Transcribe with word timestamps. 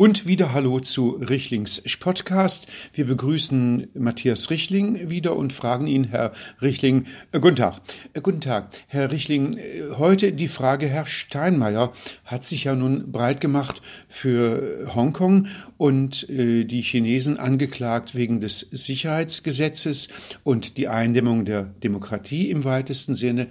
Und 0.00 0.26
wieder 0.26 0.54
Hallo 0.54 0.80
zu 0.80 1.10
Richlings 1.10 1.82
Podcast. 2.00 2.66
Wir 2.94 3.04
begrüßen 3.04 3.88
Matthias 3.92 4.48
Richling 4.48 5.10
wieder 5.10 5.36
und 5.36 5.52
fragen 5.52 5.86
ihn, 5.86 6.04
Herr 6.04 6.32
Richling, 6.62 7.04
äh, 7.32 7.38
guten 7.38 7.56
Tag. 7.56 7.82
Äh, 8.14 8.22
guten 8.22 8.40
Tag, 8.40 8.70
Herr 8.86 9.12
Richling. 9.12 9.58
Äh, 9.58 9.90
heute 9.98 10.32
die 10.32 10.48
Frage, 10.48 10.86
Herr 10.86 11.04
Steinmeier 11.04 11.92
hat 12.24 12.46
sich 12.46 12.64
ja 12.64 12.74
nun 12.74 13.12
breit 13.12 13.42
gemacht 13.42 13.82
für 14.08 14.90
Hongkong 14.94 15.48
und 15.76 16.26
äh, 16.30 16.64
die 16.64 16.80
Chinesen 16.80 17.36
angeklagt 17.36 18.14
wegen 18.14 18.40
des 18.40 18.60
Sicherheitsgesetzes 18.60 20.08
und 20.44 20.78
die 20.78 20.88
Eindämmung 20.88 21.44
der 21.44 21.64
Demokratie 21.64 22.48
im 22.48 22.64
weitesten 22.64 23.14
Sinne. 23.14 23.48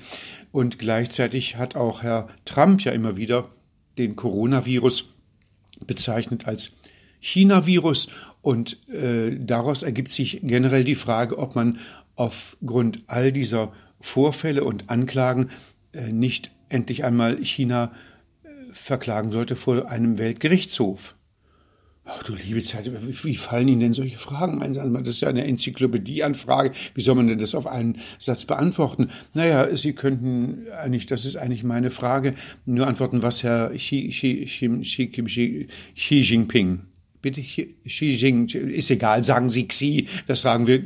Und 0.51 0.79
gleichzeitig 0.79 1.57
hat 1.57 1.75
auch 1.75 2.01
Herr 2.01 2.27
Trump 2.45 2.83
ja 2.83 2.91
immer 2.91 3.17
wieder 3.17 3.51
den 3.99 4.15
Coronavirus 4.15 5.09
bezeichnet 5.85 6.47
als 6.47 6.73
China-Virus. 7.19 8.09
Und 8.41 8.77
äh, 8.89 9.37
daraus 9.39 9.83
ergibt 9.83 10.09
sich 10.09 10.39
generell 10.43 10.83
die 10.83 10.95
Frage, 10.95 11.37
ob 11.37 11.55
man 11.55 11.79
aufgrund 12.15 13.03
all 13.07 13.31
dieser 13.31 13.73
Vorfälle 13.99 14.63
und 14.63 14.89
Anklagen 14.89 15.49
äh, 15.93 16.11
nicht 16.11 16.51
endlich 16.69 17.03
einmal 17.03 17.37
China 17.43 17.91
äh, 18.43 18.47
verklagen 18.71 19.31
sollte 19.31 19.55
vor 19.55 19.89
einem 19.89 20.17
Weltgerichtshof. 20.17 21.15
Ach 22.11 22.23
du 22.23 22.33
liebe 22.33 22.63
Zeit, 22.63 22.89
wie 23.23 23.35
fallen 23.35 23.67
Ihnen 23.67 23.81
denn 23.81 23.93
solche 23.93 24.17
Fragen 24.17 24.63
ein? 24.63 24.73
Das 24.73 25.07
ist 25.07 25.21
ja 25.21 25.29
eine 25.29 25.45
Enzyklopädieanfrage. 25.45 26.71
Wie 26.95 27.01
soll 27.01 27.15
man 27.15 27.27
denn 27.27 27.37
das 27.37 27.53
auf 27.53 27.67
einen 27.67 27.99
Satz 28.17 28.45
beantworten? 28.45 29.09
Naja, 29.33 29.75
Sie 29.75 29.93
könnten 29.93 30.65
eigentlich, 30.81 31.05
das 31.05 31.25
ist 31.25 31.35
eigentlich 31.35 31.63
meine 31.63 31.91
Frage, 31.91 32.33
nur 32.65 32.87
antworten, 32.87 33.21
was 33.21 33.43
Herr 33.43 33.69
Xi, 33.71 34.09
Xi, 34.09 34.45
Xi, 34.45 34.81
Xi, 34.81 35.07
Xi, 35.07 35.67
Xi 35.95 36.15
Jinping 36.21 36.81
Bitte 37.21 37.41
Xi 37.41 37.75
Jinping, 37.85 38.69
ist 38.69 38.89
egal, 38.89 39.23
sagen 39.23 39.49
Sie 39.49 39.67
Xi, 39.67 40.07
das 40.25 40.41
sagen 40.41 40.67
wir, 40.67 40.81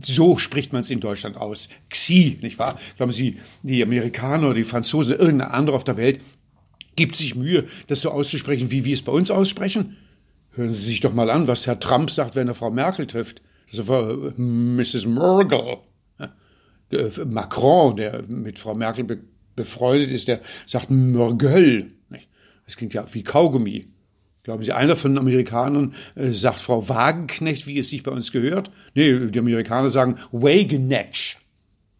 so 0.00 0.36
spricht 0.36 0.72
man 0.72 0.82
es 0.82 0.90
in 0.90 1.00
Deutschland 1.00 1.36
aus. 1.36 1.68
Xi, 1.88 2.38
nicht 2.42 2.58
wahr? 2.58 2.78
Glauben 2.96 3.12
Sie, 3.12 3.38
die 3.62 3.82
Amerikaner 3.82 4.48
oder 4.48 4.56
die 4.56 4.64
Franzosen, 4.64 5.16
irgendein 5.16 5.48
anderer 5.48 5.76
auf 5.76 5.84
der 5.84 5.96
Welt 5.96 6.20
gibt 6.96 7.16
sich 7.16 7.34
Mühe, 7.34 7.64
das 7.88 8.02
so 8.02 8.10
auszusprechen, 8.10 8.70
wie 8.70 8.84
wir 8.84 8.94
es 8.94 9.02
bei 9.02 9.10
uns 9.10 9.30
aussprechen? 9.30 9.96
Hören 10.56 10.72
Sie 10.72 10.84
sich 10.84 11.00
doch 11.00 11.12
mal 11.12 11.30
an, 11.30 11.48
was 11.48 11.66
Herr 11.66 11.80
Trump 11.80 12.10
sagt, 12.10 12.36
wenn 12.36 12.48
er 12.48 12.54
Frau 12.54 12.70
Merkel 12.70 13.06
trifft. 13.06 13.42
Also 13.70 13.84
Frau 13.84 14.32
Mrs. 14.36 15.06
Merkel. 15.06 15.78
Macron, 17.26 17.96
der 17.96 18.22
mit 18.22 18.58
Frau 18.58 18.74
Merkel 18.74 19.24
befreundet 19.56 20.10
ist, 20.10 20.28
der 20.28 20.40
sagt 20.66 20.90
Mergel. 20.90 21.92
Das 22.66 22.76
klingt 22.76 22.94
ja 22.94 23.04
wie 23.12 23.22
Kaugummi. 23.22 23.88
Glauben 24.42 24.62
Sie, 24.62 24.72
einer 24.72 24.96
von 24.96 25.12
den 25.12 25.18
Amerikanern 25.18 25.94
äh, 26.16 26.30
sagt 26.30 26.60
Frau 26.60 26.88
Wagenknecht, 26.88 27.66
wie 27.66 27.78
es 27.78 27.88
sich 27.88 28.02
bei 28.02 28.10
uns 28.10 28.30
gehört? 28.30 28.70
Nee, 28.94 29.26
die 29.28 29.38
Amerikaner 29.38 29.88
sagen 29.88 30.16
Wagenetsch. 30.32 31.38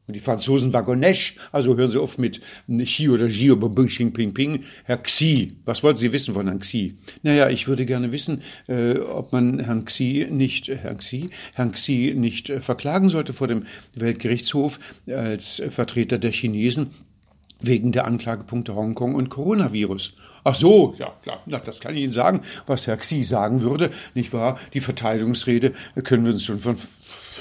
Und 0.07 0.15
die 0.15 0.21
Franzosen 0.21 0.73
Wagonesch, 0.75 1.37
also 1.51 1.77
hören 1.77 1.91
Sie 1.91 2.01
oft 2.01 2.19
mit 2.19 2.43
Xi 2.69 3.09
oder 3.09 3.29
Xi 3.29 3.51
oder 3.51 3.71
Bing 3.71 3.87
Xing 3.87 4.13
Ping 4.13 4.35
Ping, 4.35 4.65
Herr 4.85 4.99
Xi. 4.99 5.57
Was 5.65 5.83
wollten 5.83 5.99
Sie 5.99 6.13
wissen 6.13 6.35
von 6.35 6.47
Herrn 6.47 6.61
Xi? 6.61 6.99
Naja, 7.23 7.49
ich 7.49 7.69
würde 7.69 7.87
gerne 7.87 8.13
wissen, 8.13 8.43
äh, 8.69 8.99
ob 8.99 9.33
man 9.33 9.61
Herrn 9.61 9.87
Xi 9.87 10.27
nicht, 10.31 10.69
äh, 10.69 10.77
Herrn 10.77 10.99
Xi, 10.99 11.31
Herrn 11.55 11.73
Xi 11.73 12.13
nicht 12.15 12.51
äh, 12.51 12.61
verklagen 12.61 13.09
sollte 13.09 13.33
vor 13.33 13.49
dem 13.49 13.65
Weltgerichtshof 13.95 14.79
als 15.09 15.63
Vertreter 15.71 16.19
der 16.19 16.33
Chinesen 16.33 16.91
wegen 17.61 17.93
der 17.93 18.05
Anklagepunkte 18.05 18.75
Hongkong 18.75 19.15
und 19.15 19.31
Coronavirus. 19.31 20.13
Ach 20.47 20.55
so, 20.55 20.95
ja 20.99 21.15
klar, 21.23 21.43
na, 21.47 21.59
das 21.59 21.81
kann 21.81 21.95
ich 21.95 22.03
Ihnen 22.03 22.11
sagen, 22.11 22.43
was 22.67 22.87
Herr 22.87 22.99
Xi 22.99 23.23
sagen 23.23 23.63
würde, 23.63 23.91
nicht 24.15 24.35
wahr? 24.35 24.59
Die 24.75 24.81
Verteidigungsrede 24.81 25.73
können 26.03 26.27
wir 26.27 26.33
uns 26.35 26.45
schon 26.45 26.59
von 26.59 26.77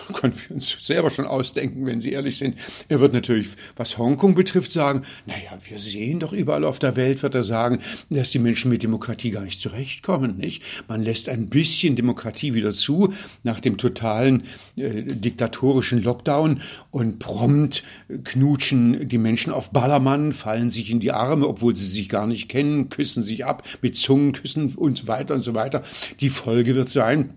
können 0.13 0.33
wir 0.47 0.55
uns 0.55 0.75
selber 0.79 1.09
schon 1.09 1.25
ausdenken, 1.25 1.85
wenn 1.85 2.01
Sie 2.01 2.11
ehrlich 2.11 2.37
sind. 2.37 2.55
Er 2.89 2.99
wird 2.99 3.13
natürlich, 3.13 3.49
was 3.75 3.97
Hongkong 3.97 4.35
betrifft, 4.35 4.71
sagen, 4.71 5.03
naja, 5.25 5.57
wir 5.67 5.79
sehen 5.79 6.19
doch 6.19 6.33
überall 6.33 6.65
auf 6.65 6.79
der 6.79 6.95
Welt, 6.95 7.23
wird 7.23 7.35
er 7.35 7.43
sagen, 7.43 7.79
dass 8.09 8.31
die 8.31 8.39
Menschen 8.39 8.69
mit 8.69 8.83
Demokratie 8.83 9.31
gar 9.31 9.43
nicht 9.43 9.61
zurechtkommen, 9.61 10.37
nicht? 10.37 10.63
Man 10.87 11.01
lässt 11.01 11.29
ein 11.29 11.47
bisschen 11.47 11.95
Demokratie 11.95 12.53
wieder 12.53 12.71
zu 12.71 13.13
nach 13.43 13.59
dem 13.59 13.77
totalen 13.77 14.43
äh, 14.75 15.03
diktatorischen 15.03 16.03
Lockdown 16.03 16.61
und 16.91 17.19
prompt 17.19 17.83
knutschen 18.23 19.07
die 19.07 19.17
Menschen 19.17 19.53
auf 19.53 19.71
Ballermann, 19.71 20.33
fallen 20.33 20.69
sich 20.69 20.91
in 20.91 20.99
die 20.99 21.11
Arme, 21.11 21.47
obwohl 21.47 21.75
sie 21.75 21.85
sich 21.85 22.09
gar 22.09 22.27
nicht 22.27 22.49
kennen, 22.49 22.89
küssen 22.89 23.23
sich 23.23 23.45
ab 23.45 23.63
mit 23.81 23.95
Zungenküssen 23.95 24.75
und 24.75 24.97
so 24.97 25.07
weiter 25.07 25.33
und 25.35 25.41
so 25.41 25.53
weiter. 25.53 25.83
Die 26.19 26.29
Folge 26.29 26.75
wird 26.75 26.89
sein, 26.89 27.33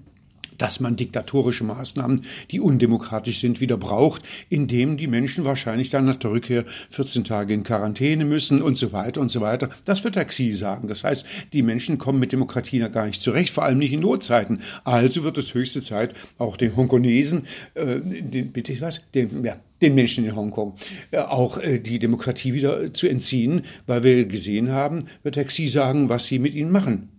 dass 0.58 0.80
man 0.80 0.96
diktatorische 0.96 1.64
Maßnahmen, 1.64 2.22
die 2.50 2.60
undemokratisch 2.60 3.40
sind, 3.40 3.60
wieder 3.60 3.76
braucht, 3.76 4.22
indem 4.48 4.96
die 4.96 5.06
Menschen 5.06 5.44
wahrscheinlich 5.44 5.90
dann 5.90 6.06
nach 6.06 6.16
der 6.16 6.30
Rückkehr 6.30 6.64
14 6.90 7.24
Tage 7.24 7.54
in 7.54 7.64
Quarantäne 7.64 8.24
müssen 8.24 8.62
und 8.62 8.76
so 8.76 8.92
weiter 8.92 9.20
und 9.20 9.30
so 9.30 9.40
weiter. 9.40 9.70
Das 9.84 10.04
wird 10.04 10.16
der 10.16 10.24
Xi 10.24 10.52
sagen. 10.52 10.88
Das 10.88 11.04
heißt, 11.04 11.26
die 11.52 11.62
Menschen 11.62 11.98
kommen 11.98 12.20
mit 12.20 12.32
Demokratie 12.32 12.78
gar 12.90 13.06
nicht 13.06 13.22
zurecht, 13.22 13.50
vor 13.50 13.64
allem 13.64 13.78
nicht 13.78 13.92
in 13.92 14.00
Notzeiten. 14.00 14.60
Also 14.84 15.24
wird 15.24 15.38
es 15.38 15.54
höchste 15.54 15.82
Zeit, 15.82 16.14
auch 16.38 16.56
den 16.56 16.76
Hongkonesen, 16.76 17.46
äh, 17.74 18.00
den, 18.00 18.52
bitte 18.52 18.80
was, 18.80 19.10
den, 19.12 19.44
ja, 19.44 19.56
den 19.82 19.94
Menschen 19.94 20.24
in 20.24 20.34
Hongkong 20.34 20.74
äh, 21.10 21.18
auch 21.18 21.58
äh, 21.58 21.78
die 21.78 21.98
Demokratie 21.98 22.54
wieder 22.54 22.92
zu 22.92 23.08
entziehen, 23.08 23.62
weil 23.86 24.02
wir 24.02 24.26
gesehen 24.26 24.70
haben, 24.70 25.06
wird 25.22 25.36
der 25.36 25.44
Xi 25.44 25.68
sagen, 25.68 26.08
was 26.08 26.26
sie 26.26 26.38
mit 26.38 26.54
ihnen 26.54 26.70
machen. 26.70 27.10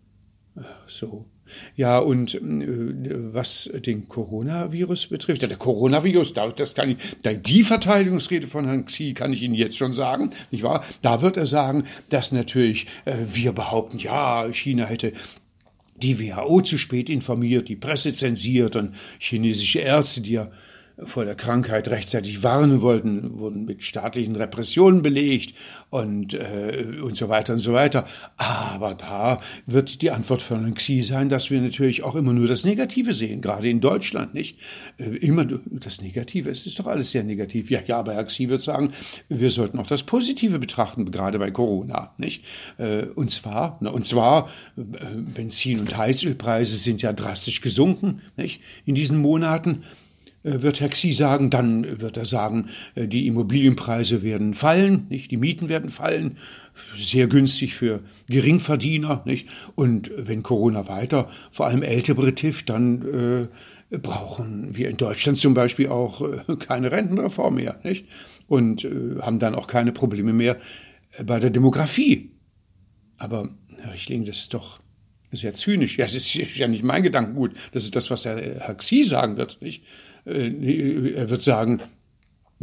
So. 0.88 1.26
Ja, 1.76 2.00
und 2.00 2.36
äh, 2.36 2.40
was 3.34 3.70
den 3.86 4.08
Coronavirus 4.08 5.08
betrifft, 5.08 5.42
ja, 5.42 5.48
der 5.48 5.58
Coronavirus, 5.58 6.34
das 6.34 6.76
kann 6.76 6.92
ich, 6.92 6.98
die 7.46 7.64
Verteidigungsrede 7.64 8.48
von 8.48 8.66
Herrn 8.66 8.86
Xi 8.86 9.14
kann 9.14 9.34
ich 9.34 9.42
Ihnen 9.42 9.56
jetzt 9.56 9.78
schon 9.78 9.94
sagen, 9.94 10.32
nicht 10.52 10.64
wahr? 10.64 10.84
Da 11.02 11.22
wird 11.22 11.38
er 11.38 11.46
sagen, 11.46 11.84
dass 12.10 12.32
natürlich 12.32 12.88
äh, 13.06 13.16
wir 13.28 13.52
behaupten, 13.52 13.98
ja, 13.98 14.48
China 14.52 14.86
hätte 14.86 15.14
die 16.02 16.20
WHO 16.20 16.62
zu 16.62 16.78
spät 16.78 17.10
informiert, 17.10 17.70
die 17.70 17.76
Presse 17.76 18.14
zensiert 18.14 18.76
und 18.76 18.96
chinesische 19.20 19.80
Ärzte, 19.80 20.22
die 20.22 20.34
ja 20.34 20.52
vor 21.06 21.26
der 21.26 21.36
Krankheit 21.36 21.88
rechtzeitig 21.90 22.42
warnen 22.42 22.82
wollten, 22.82 23.38
wurden 23.38 23.66
mit 23.66 23.84
staatlichen 23.84 24.36
Repressionen 24.36 25.04
belegt 25.04 25.54
und, 25.90 26.34
äh, 26.34 27.00
und 27.02 27.16
so 27.16 27.30
weiter 27.30 27.54
und 27.54 27.60
so 27.60 27.74
weiter. 27.74 28.06
Aber 28.36 28.96
da 28.96 29.40
wird 29.68 30.02
die 30.02 30.10
Antwort 30.10 30.42
von 30.42 30.74
Xi 30.74 31.04
sein, 31.04 31.30
dass 31.30 31.52
wir 31.52 31.62
natürlich 31.62 32.04
auch 32.04 32.16
immer 32.16 32.34
nur 32.34 32.48
das 32.48 32.66
Negative 32.66 33.14
sehen, 33.14 33.42
gerade 33.42 33.70
in 33.70 33.80
Deutschland, 33.80 34.34
nicht? 34.34 34.58
Äh, 34.98 35.18
immer 35.18 35.46
das 35.46 36.02
Negative, 36.02 36.50
es 36.50 36.66
ist 36.66 36.80
doch 36.80 36.88
alles 36.88 37.12
sehr 37.12 37.24
negativ. 37.24 37.70
Ja, 37.70 37.82
ja, 37.86 38.00
aber 38.00 38.16
Herr 38.16 38.26
Xi 38.26 38.50
wird 38.50 38.62
sagen, 38.62 38.94
wir 39.30 39.52
sollten 39.52 39.78
auch 39.78 39.88
das 39.88 40.04
Positive 40.04 40.58
betrachten, 40.58 41.12
gerade 41.12 41.38
bei 41.38 41.52
Corona, 41.52 42.14
nicht? 42.18 42.44
Äh, 42.80 43.04
und 43.04 43.30
zwar, 43.30 43.80
und 43.82 44.06
zwar, 44.06 44.50
äh, 44.78 44.82
Benzin- 45.16 45.80
und 45.80 45.96
Heizölpreise 45.96 46.76
sind 46.76 47.04
ja 47.04 47.14
drastisch 47.14 47.62
gesunken, 47.62 48.22
nicht? 48.36 48.62
In 48.86 48.96
diesen 48.96 49.20
Monaten. 49.20 49.84
Äh, 50.44 50.62
wird 50.62 50.80
Herr 50.80 50.90
Xi 50.90 51.14
sagen, 51.14 51.50
dann 51.50 52.02
wird 52.02 52.18
er 52.18 52.26
sagen, 52.26 52.70
äh, 52.96 53.08
die 53.08 53.28
Immobilienpreise 53.28 54.24
werden 54.24 54.54
fallen, 54.54 55.08
nicht? 55.10 55.32
die 55.32 55.38
Mieten 55.38 55.70
werden 55.70 55.90
fallen, 55.90 56.38
sehr 56.98 57.28
günstig 57.28 57.76
für 57.76 58.02
Geringverdiener. 58.28 59.24
Nicht? 59.26 59.48
Und 59.76 60.12
wenn 60.16 60.44
Corona 60.44 60.88
weiter 60.88 61.30
vor 61.52 61.68
allem 61.68 61.84
Ältere 61.84 62.22
betrifft, 62.22 62.70
dann 62.70 63.50
äh, 63.92 63.98
brauchen 63.98 64.76
wir 64.76 64.90
in 64.90 64.98
Deutschland 64.98 65.38
zum 65.38 65.54
Beispiel 65.54 65.88
auch 65.88 66.22
äh, 66.22 66.56
keine 66.58 66.92
Rentenreform 66.92 67.56
mehr 67.56 67.80
nicht? 67.84 68.06
und 68.48 68.84
äh, 68.84 69.20
haben 69.22 69.40
dann 69.40 69.56
auch 69.56 69.68
keine 69.68 69.92
Probleme 69.92 70.34
mehr 70.34 70.58
äh, 71.18 71.24
bei 71.24 71.40
der 71.40 71.50
Demografie. 71.50 72.32
Aber 73.18 73.50
Herr 73.78 73.94
Richling, 73.94 74.26
das 74.26 74.38
ist 74.38 74.54
doch 74.54 74.80
sehr 75.32 75.54
zynisch. 75.54 75.98
Ja, 75.98 76.06
das 76.06 76.16
ist 76.16 76.34
ja 76.34 76.68
nicht 76.68 76.84
mein 76.84 77.04
Gedankengut. 77.04 77.54
Das 77.72 77.84
ist 77.84 77.96
das, 77.96 78.10
was 78.12 78.26
Herr, 78.26 78.38
Herr 78.38 78.76
Xi 78.76 79.04
sagen 79.04 79.38
wird. 79.38 79.62
Nicht? 79.62 79.84
Äh, 80.28 81.14
er 81.14 81.30
wird 81.30 81.42
sagen, 81.42 81.82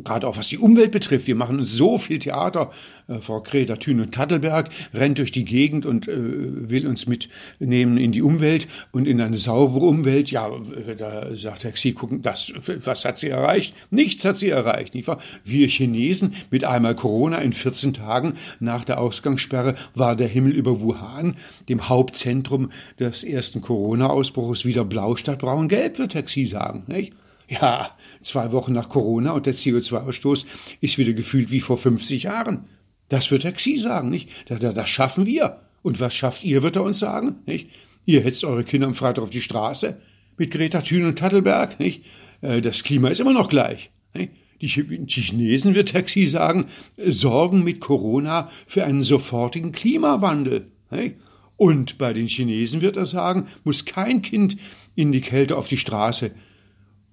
Gerade 0.03 0.27
auch 0.27 0.37
was 0.37 0.49
die 0.49 0.59
Umwelt 0.59 0.91
betrifft. 0.91 1.29
Wir 1.29 1.37
machen 1.37 1.63
so 1.63 1.99
viel 1.99 2.19
Theater. 2.19 2.73
Äh, 3.07 3.21
Frau 3.21 3.41
Greta 3.41 3.77
Thün 3.77 4.01
und 4.01 4.13
Tattelberg 4.13 4.71
rennt 4.93 5.19
durch 5.19 5.31
die 5.31 5.45
Gegend 5.45 5.87
und 5.87 6.09
äh, 6.09 6.17
will 6.17 6.89
uns 6.89 7.07
mitnehmen 7.07 7.97
in 7.97 8.11
die 8.11 8.23
Umwelt 8.23 8.67
und 8.91 9.07
in 9.07 9.21
eine 9.21 9.39
saubere 9.39 9.87
Umwelt. 9.87 10.33
Ja, 10.33 10.51
da 10.99 11.37
sagt 11.37 11.63
Herr 11.63 11.71
Xi, 11.71 11.93
gucken, 11.93 12.23
das, 12.23 12.53
was 12.85 13.05
hat 13.05 13.19
sie 13.19 13.29
erreicht? 13.29 13.75
Nichts 13.91 14.25
hat 14.25 14.37
sie 14.37 14.51
erreicht, 14.51 14.95
nicht 14.95 15.07
wahr? 15.07 15.21
Wir 15.45 15.69
Chinesen 15.69 16.35
mit 16.51 16.65
einmal 16.65 16.97
Corona 16.97 17.39
in 17.39 17.53
14 17.53 17.95
Tagen 17.95 18.35
nach 18.59 18.85
der 18.85 19.01
Ausgangssperre 19.01 19.77
war 19.95 20.17
der 20.17 20.29
Himmel 20.29 20.53
über 20.53 20.81
Wuhan, 20.81 21.37
dem 21.69 21.89
Hauptzentrum 21.89 22.73
des 22.99 23.23
ersten 23.23 23.61
Corona-Ausbruchs, 23.61 24.65
wieder 24.65 24.85
blau 24.85 25.15
statt 25.15 25.39
braun-gelb, 25.39 25.99
wird 25.99 26.15
Herr 26.15 26.25
Xi 26.25 26.47
sagen, 26.47 26.83
nicht? 26.89 27.13
Ja, 27.61 27.97
zwei 28.23 28.53
Wochen 28.53 28.73
nach 28.73 28.89
Corona 28.89 29.33
und 29.33 29.47
der 29.47 29.55
CO2-Ausstoß 29.55 30.47
ist 30.81 30.99
wieder 30.99 31.13
gefühlt 31.13 31.51
wie 31.51 31.61
vor 31.61 31.79
50 31.79 32.25
Jahren. 32.25 32.65
Das 33.09 33.31
wird 33.31 33.45
Herr 33.45 33.53
Xi 33.53 33.79
sagen, 33.79 34.11
nicht? 34.11 34.31
Das, 34.47 34.89
schaffen 34.89 35.27
wir. 35.27 35.61
Und 35.83 36.01
was 36.01 36.15
schafft 36.15 36.45
ihr, 36.45 36.63
wird 36.63 36.77
er 36.77 36.83
uns 36.83 36.99
sagen, 36.99 37.37
nicht? 37.47 37.69
Ihr 38.07 38.23
hetzt 38.23 38.45
eure 38.45 38.65
Kinder 38.65 38.87
am 38.87 38.95
Freitag 38.95 39.23
auf 39.23 39.31
die 39.31 39.41
Straße 39.41 40.01
mit 40.37 40.51
Greta 40.51 40.81
Thun 40.81 41.05
und 41.05 41.19
Tattelberg, 41.19 41.79
nicht? 41.79 42.05
Äh, 42.41 42.61
das 42.61 42.83
Klima 42.83 43.09
ist 43.09 43.21
immer 43.21 43.33
noch 43.33 43.49
gleich. 43.49 43.91
Nicht? 44.15 44.33
Die 44.61 44.69
Chinesen, 44.69 45.75
wird 45.75 45.91
Taxi 45.91 46.27
sagen, 46.27 46.67
sorgen 46.97 47.65
mit 47.65 47.81
Corona 47.81 48.51
für 48.67 48.85
einen 48.85 49.03
sofortigen 49.03 49.73
Klimawandel. 49.73 50.71
Nicht? 50.91 51.17
Und 51.57 51.99
bei 51.99 52.13
den 52.13 52.27
Chinesen 52.27 52.81
wird 52.81 52.97
er 52.97 53.07
sagen, 53.07 53.49
muss 53.63 53.85
kein 53.85 54.23
Kind 54.23 54.57
in 54.95 55.13
die 55.13 55.21
Kälte 55.21 55.57
auf 55.57 55.69
die 55.69 55.77
Straße. 55.77 56.33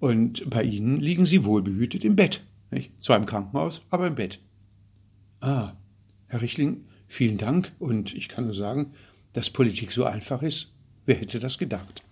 Und 0.01 0.49
bei 0.49 0.63
ihnen 0.63 0.99
liegen 0.99 1.27
sie 1.27 1.45
wohlbehütet 1.45 2.03
im 2.03 2.15
Bett. 2.15 2.43
Nicht? 2.71 2.91
Zwar 3.03 3.17
im 3.17 3.27
Krankenhaus, 3.27 3.83
aber 3.91 4.07
im 4.07 4.15
Bett. 4.15 4.39
Ah, 5.41 5.73
Herr 6.25 6.41
Richtling, 6.41 6.85
vielen 7.07 7.37
Dank. 7.37 7.71
Und 7.77 8.11
ich 8.15 8.27
kann 8.27 8.45
nur 8.45 8.55
sagen, 8.55 8.93
dass 9.33 9.51
Politik 9.51 9.91
so 9.91 10.03
einfach 10.03 10.41
ist. 10.41 10.73
Wer 11.05 11.17
hätte 11.17 11.39
das 11.39 11.59
gedacht? 11.59 12.03